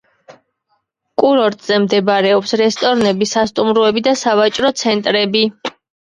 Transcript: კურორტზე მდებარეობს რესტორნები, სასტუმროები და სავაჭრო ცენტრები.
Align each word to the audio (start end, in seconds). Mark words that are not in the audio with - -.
კურორტზე 1.21 1.77
მდებარეობს 1.83 2.55
რესტორნები, 2.63 3.29
სასტუმროები 3.33 4.05
და 4.09 4.17
სავაჭრო 4.25 4.75
ცენტრები. 4.85 5.47